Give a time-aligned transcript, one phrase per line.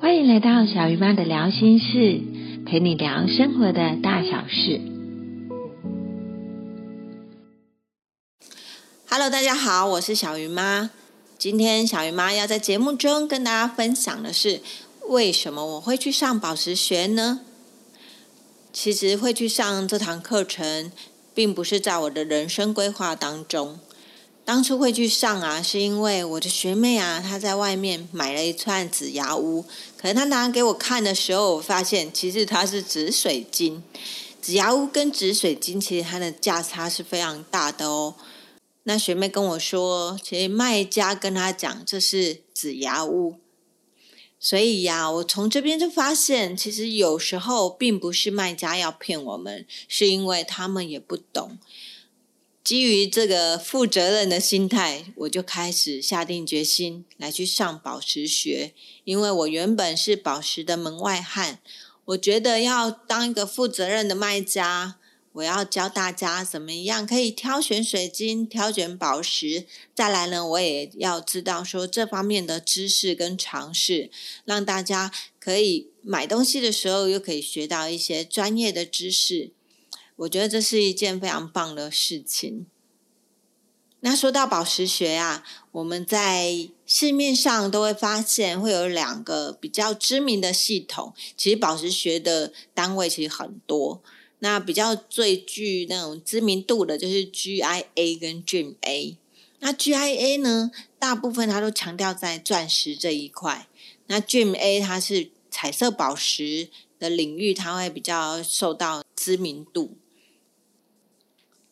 [0.00, 2.20] 欢迎来到小鱼妈的聊心事，
[2.66, 4.80] 陪你聊生活的大小事。
[9.08, 10.90] Hello，大家好，我是小鱼妈。
[11.38, 14.60] 今天小鱼妈要在节目中跟大家分享的是，
[15.08, 17.40] 为什么我会去上宝石学呢？
[18.72, 20.92] 其实会去上这堂课程，
[21.34, 23.78] 并不是在我的人生规划当中。
[24.46, 29.64] 当初会去上啊，是因为我的学妹啊，她在外面买了一串紫牙乌，
[29.98, 33.82] 可是她拿给我看的时候，我发现其实它是紫水晶。
[34.40, 38.14] 紫牙乌跟紫水晶其实它的价差是非常大的哦。
[38.84, 43.34] 那学妹跟我说，其实卖家跟她讲这是紫牙乌。
[44.38, 51.58] 所以呀，我从这边就发现，其实有时候并不是卖家要骗我们，是因为他们也不懂。
[52.66, 58.72] 基于这个负责任的心态，我就开始下定决心来去上宝石学。
[59.04, 61.60] 因为我原本是宝石的门外汉，
[62.06, 64.96] 我觉得要当一个负责任的卖家。
[65.34, 69.64] 我要教大家怎么样可以挑选水晶、挑选宝石。
[69.94, 74.10] 再来呢，我也要知道说这方面的知识跟常识，
[74.44, 79.52] 让大家可以买东西的时候又可以学到一些专业的知识。
[80.16, 82.66] 我觉得这是一件非常棒的事情。
[84.00, 91.12] 那说到宝石学啊，我们在市面上都会发现会有两个比较知名的系统。
[91.36, 94.02] 其实宝石学的单位其实很多。
[94.38, 99.16] 那比较最具那种知名度的就是 GIA 跟 GMA。
[99.60, 103.66] 那 GIA 呢，大部分它都强调在钻石这一块。
[104.06, 109.96] 那 GMA 它是彩色宝石的领域，它会比较受到知名度。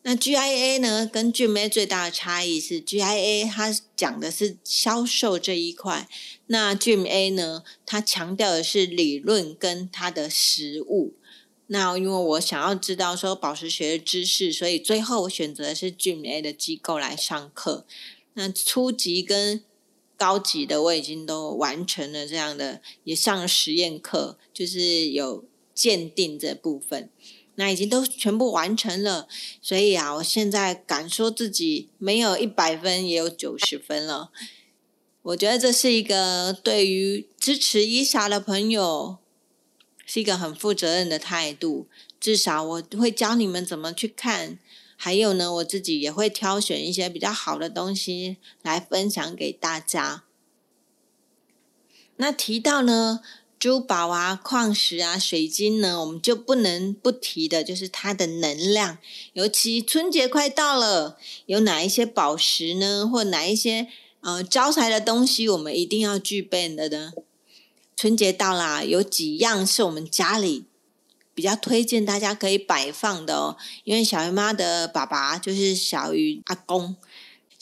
[0.07, 6.07] 那 GIA 呢，跟 GMA 最大的差异是，GIA 它讲的是销售这一块，
[6.45, 11.15] 那 GMA 呢，它强调的是理论跟它的实物。
[11.65, 17.87] 那因为我想要知道说宝石学的知识，所以最后我选择的是 GMA 的机构来上课。
[18.35, 19.63] 那初级跟
[20.15, 27.09] 高级的我已经都完成了，这样的也上了实验课，就是有鉴定这部分，
[27.55, 29.27] 那已经都全部完成了。
[29.61, 34.31] 所以啊，我现在敢说自己没有一百分，也有九十分了。
[35.23, 39.17] 我觉得这是一个对于支持伊莎的朋友。
[40.07, 41.87] 是一个很负责任的态度，
[42.19, 44.59] 至少我会教你们怎么去看，
[44.95, 50.23] 还有呢，我自己也会挑选一些比较好的东西来分享给大家。
[52.17, 53.21] 那提到呢，
[53.65, 58.99] 珠宝啊、矿石啊、水晶呢，我们就不能不提的，就是它的能量。
[59.33, 61.17] 尤其春节快到了，
[61.47, 63.87] 有哪一些宝石呢，或哪一些
[64.21, 67.11] 呃招财的东西，我们一定要具备的呢？
[67.95, 70.65] 春节到啦，有几样是我们家里
[71.33, 73.57] 比较推荐大家可以摆放的哦。
[73.83, 76.95] 因为小鱼妈的爸爸就是小鱼阿公，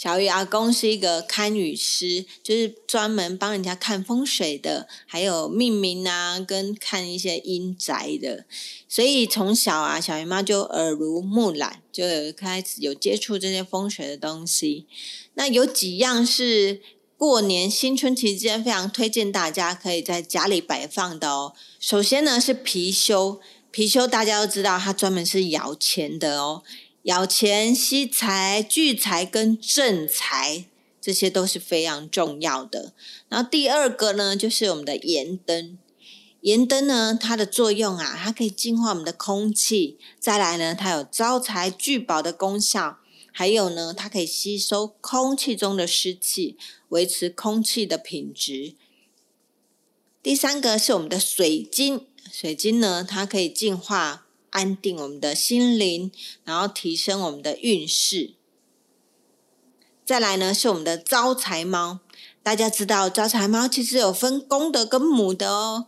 [0.03, 8.43] 小鱼阿公是一个堪舆师，就是专门帮人家看风水的，还有命名啊，跟看一些阴宅的。
[8.89, 12.03] 所以从小啊，小鱼妈就耳濡目染，就
[12.35, 14.87] 开始有接触这些风水的东西。
[15.35, 16.81] 那有几样是。
[17.15, 21.53] 过年新春期间，非常推荐大家可以在家里摆放的哦。
[21.79, 23.39] 首先呢是貔貅，
[23.71, 26.63] 貔貅大家都知道，它专门是摇钱的哦，
[27.03, 30.67] 咬钱吸财、聚财跟正财，
[31.01, 32.93] 这些都是非常重要的。
[33.27, 35.77] 然后第二个呢，就是我们的盐灯，
[36.39, 42.99] 盐灯呢它的作用啊，它可以净化我们的空气，再来呢，它有招财聚宝的功效。
[43.33, 46.55] 还有呢，它可以吸收空气中的湿气，
[46.89, 48.75] 维持空气的品质。
[50.21, 56.11] 第三个是我们的水晶，水晶呢，它可以净化、安定我们的心灵，
[56.45, 58.35] 然后提升我们的运势。
[60.05, 61.99] 再来呢，是我们的招财猫。
[62.41, 65.87] 大家知道，招财猫其实有分公的跟母的哦。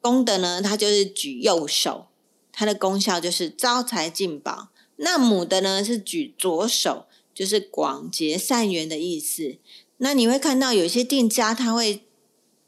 [0.00, 2.06] 公的呢，它就是举右手，
[2.52, 4.68] 它的功效就是招财进宝。
[4.96, 9.58] 那母的呢是举左手，就是广结善缘的意思。
[9.96, 12.05] 那你会看到有些店家他会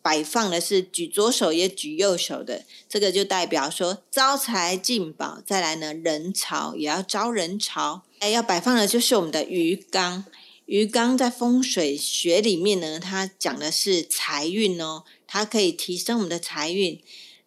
[0.08, 5.42] 摆放的是举左手也举右手的，这个就代表说招财进宝。
[5.44, 8.00] 再来呢，人潮也要招人潮。
[8.20, 10.24] 哎，要摆放的就是我们的鱼缸。
[10.64, 16.98] 鱼缸在风水学里面呢，它讲的是财运哦，它可以提升我们的财运。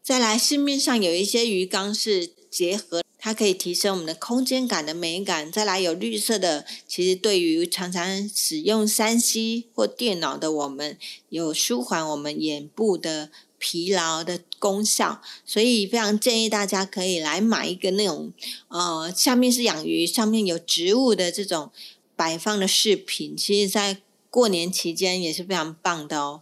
[0.04, 3.02] 再来，市面上有一些鱼缸是结合。
[3.24, 5.52] 它可以提升我们的空间感的美感。
[5.52, 10.98] 再来有绿色的，其实对于常常使用三 C 或电脑的我们，
[11.30, 13.30] 有舒缓我们眼部的
[13.60, 15.22] 疲劳的功效。
[15.46, 18.34] 所以非常建议大家可以来买一个那种，
[18.70, 21.70] 呃，下面是养鱼，上面有植物的这种
[22.16, 23.38] 摆放的饰品。
[23.38, 24.02] 其实，在
[24.32, 26.42] 过年期间也是非常棒的哦。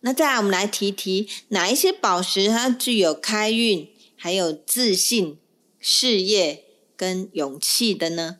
[0.00, 3.86] 那再来，我们来提提哪一些宝石它具有开运、
[4.22, 5.38] 还有自信、
[5.78, 6.64] 事业
[6.94, 8.36] 跟勇气的呢？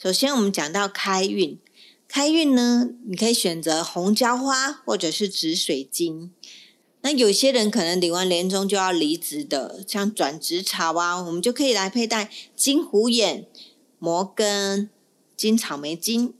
[0.00, 1.58] 首先，我们讲到开运，
[2.06, 6.32] 开运呢，你可以选择红椒花或者是紫水晶。
[7.00, 13.48] 那有些人可能领完年终就要离职的，像转职潮啊，我们就可以来佩戴金虎眼、
[13.98, 14.88] 摩根、
[15.36, 16.32] 金草莓金，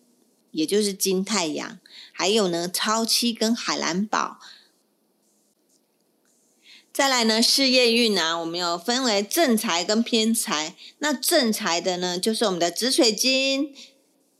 [0.53, 1.81] 也就是金太阳，
[2.13, 4.39] 还有呢，超七跟海蓝宝。
[6.95, 10.77] 再来呢，事业运啊，我们有分为正财跟偏财。
[10.99, 13.75] 那正财的呢，就是我们的紫水晶、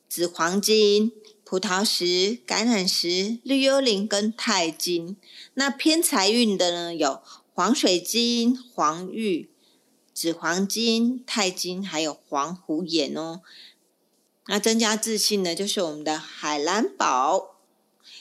[0.09, 1.11] 紫黄金、
[1.43, 5.17] 葡萄石、橄榄石、绿幽灵跟钛金。
[5.55, 7.21] 那偏财运的呢，有
[7.53, 9.51] 黄水晶、黄玉、
[10.15, 13.43] 紫黄金、钛金，还有黄虎眼哦。
[14.47, 17.57] 那增加自信的，就是我们的海蓝宝。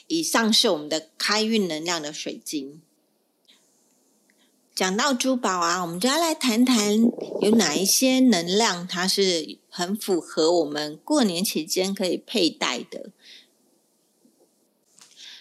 [0.08, 2.82] 以上是我们的开运能量的水晶。
[4.74, 6.98] 讲到珠宝啊，我们就要来谈谈
[7.40, 13.10] 有哪一些能量，它是很符合我们过年期间可以佩戴的。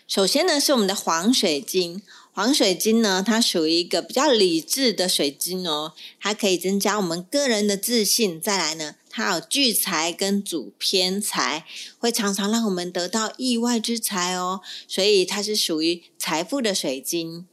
[0.08, 2.04] 首先呢，是我们的黄水晶。
[2.32, 8.40] 黄水晶呢，它属于一个比较理智的水晶哦，它可以增加我们个人的自信。
[8.40, 11.66] 再来呢，它有聚财跟主偏财，
[11.98, 17.48] 会常常让我们得到意外之财哦，所以它是属于财富的水晶。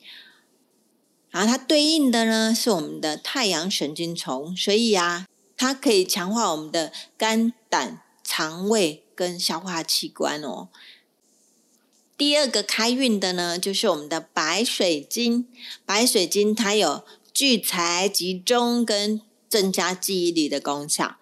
[1.31, 10.69] 然后它对应的呢是我们的太阳神经丛，所以啊，它可以强化我们的肝胆肠胃跟消化器官哦。
[12.17, 15.47] 第二个开运的呢，就是我们的白水晶。
[15.87, 21.17] 白水晶它有聚财、集中跟增加记忆力的功效。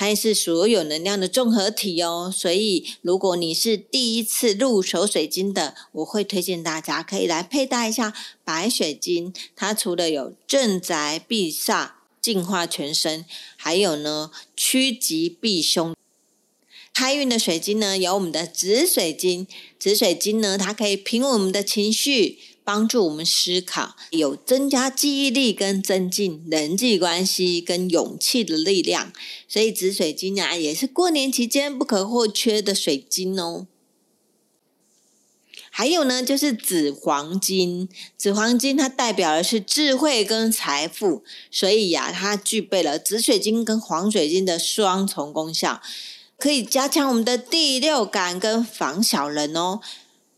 [0.00, 8.14] 它也是所有能量的综合体哦，所以如果你是第一次入手水晶的，我会推荐大家可以来佩戴一下
[8.44, 9.34] 白水晶。
[9.56, 11.90] 它除了有镇宅避煞、
[12.20, 13.24] 净化全身，
[13.56, 15.92] 还有呢趋吉避凶。
[16.94, 19.48] 开运的水晶呢，有我们的紫水晶。
[19.80, 22.38] 紫水晶呢，它可以平稳我们的情绪。
[22.68, 29.10] 帮助我们思考，有增加记忆力跟增进人际关系跟勇气的力量，
[29.48, 33.66] 所以紫水晶啊也是过年期间不可或缺的水晶哦。
[35.70, 37.88] 还有呢，就是紫黄金，
[38.18, 45.80] 紫黄金它代表的是智慧跟财富，所以呀，它具备了紫水晶跟黄水晶的双重功效，
[46.36, 49.80] 可以加强我们的第六感跟防小人哦。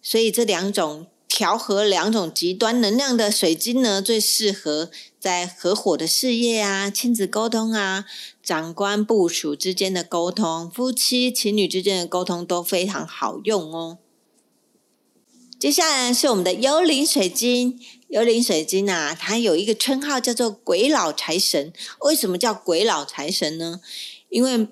[0.00, 1.09] 所以这两种。
[1.40, 8.04] 调和两种极端能量的水晶呢，最适合在合伙的事业啊、亲子沟通啊、
[8.42, 13.96] 长官部署之间的沟通、夫妻情侣之间的沟通都非常好用哦。
[15.58, 21.72] 接下来是我们的幽灵水晶，幽灵水晶啊，它有一个称号叫做“鬼老财神”。
[22.04, 23.81] 为什么叫鬼老财神呢？
[24.28, 24.69] 因为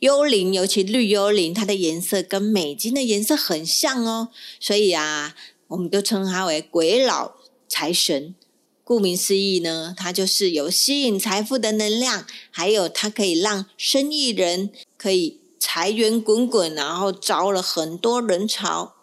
[0.00, 5.36] 幽灵，尤其绿幽灵，它的颜色跟美金的颜色很像哦，所以啊。
[5.70, 7.36] 我们都称它为鬼佬
[7.68, 8.34] 财神，
[8.82, 18.94] 顾名思义呢，它就是有吸引财富的能量，还有它可以让生意人可以财源滚滚，然后招了很多人潮。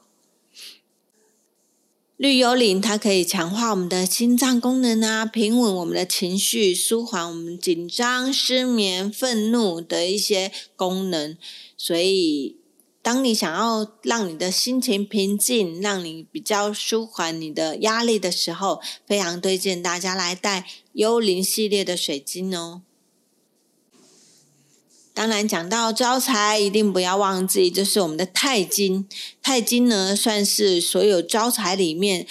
[2.17, 11.37] 绿幽灵它可以强化我们的心脏功能啊，平稳我们的情绪，舒缓我们紧张、失眠、愤怒的一些功能，
[11.77, 12.56] 所以。
[13.07, 22.81] 当你想要让你的心情平静，让你比较舒缓你的压力的时候，非常推荐大家来带幽灵系列的水晶哦。
[25.13, 29.07] 当然，讲到招财，一定不要忘记，就是我们的钛金。
[29.41, 32.27] 钛金呢，算是所有招财里面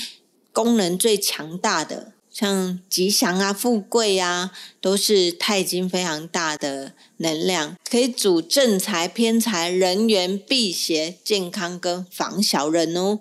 [0.53, 2.13] 功能最强大的。
[2.39, 4.53] 像吉祥啊、富贵啊，
[4.83, 13.21] 都是钛金非常大的能量，可以主正财、偏财、人缘、辟邪、健康跟防小人哦。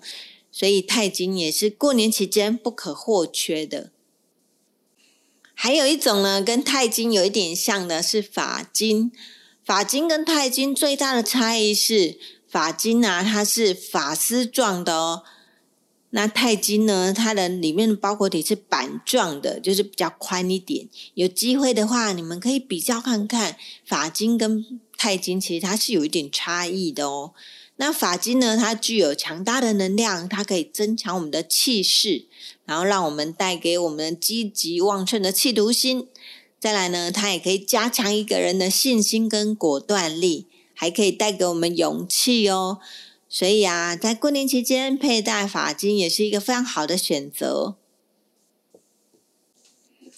[0.52, 3.90] 所以钛金也是过年期间不可或缺的。
[5.54, 9.10] 还有一种呢，跟钛金有一点像的是法金。
[9.64, 15.22] 法金跟钛金最大的差异是，法金啊，它是法丝状的哦。
[16.10, 20.88] 那钛金呢，它的里面的包裹体是板状的，就是比较宽一点。
[21.14, 24.64] 有机会的话，你们可以比较看看法金跟
[24.96, 27.32] 钛金，其实它是有一点差异的哦。
[27.76, 32.24] 那法金呢，它具有强大的能量，它可以增强我们的气势，
[32.64, 36.08] 然后让我们带给我们积极旺盛的企图心。
[36.58, 42.78] 再来呢，它也可以加强一个人的信心跟果断力，还可以带给我们勇气哦。
[43.28, 47.76] 所以啊，在过年期间佩戴发金也是一个非常好的选择。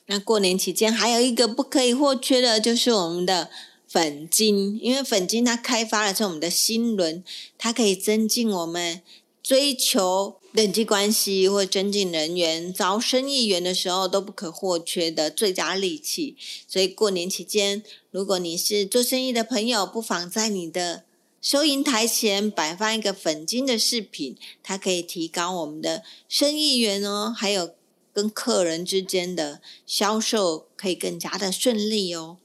[0.07, 3.51] 那过年期间还有一个不可以或缺的，就是我们的
[3.87, 7.23] 粉金，因为粉金它开发的是我们的心轮，
[7.57, 9.03] 它可以增进我们
[9.43, 10.37] 追求。
[10.53, 16.35] 人际关系或增进人缘、招生意缘的时候都不可或缺的最佳利器。
[16.67, 21.05] 所以过年期间，如果你是做生意的朋友，不妨在你的
[21.41, 27.71] 收银台前摆放一个粉金的饰品，它可以提高我们的生意员哦，还有
[28.13, 32.39] 跟客人之间的销售可以更加的顺利哦。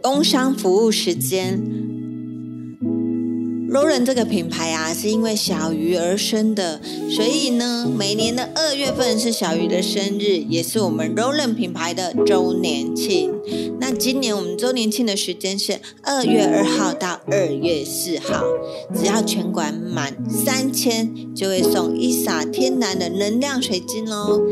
[0.00, 1.89] 工商服务时间。
[3.70, 13.32] 罗伦这个品牌啊，是因为小鱼而生的，所以呢，每年的二月份是小鱼的生日，也是我们罗伦品牌的周年庆。
[13.78, 18.42] 那今年我们周年庆的时间是二月二号到二月四号，
[18.92, 24.42] 只要全馆满三千，就会送伊莎天然的能量水晶哦。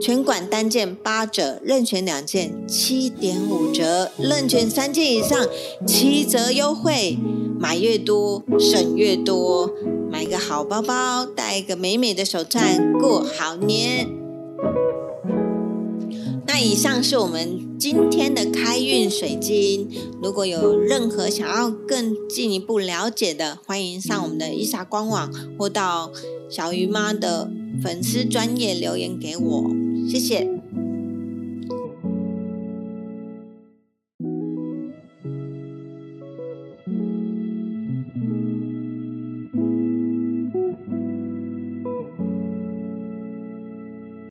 [0.00, 5.46] 全馆单件八折，任选两件七点五折，任选三件以上
[5.86, 7.16] 七折优惠。
[7.62, 9.70] 买越多省越多，
[10.10, 14.08] 买个好包包，带一个美美的手串，过好年。
[16.44, 19.88] 那以上是我们今天的开运水晶。
[20.20, 26.10] 如果有任何想要更进一步了解的，欢迎上我们的伊莎官网或到
[26.50, 27.48] 小鱼妈的
[27.80, 29.70] 粉丝专业留言给我。
[30.10, 30.61] 谢谢。